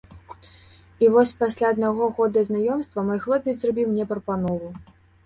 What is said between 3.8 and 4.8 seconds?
мне прапанову.